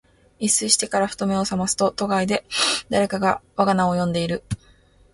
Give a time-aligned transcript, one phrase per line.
[0.39, 2.43] 一睡してから、ふと眼めを覚ますと、戸外で
[2.89, 4.43] 誰かが我が名を呼んでいる。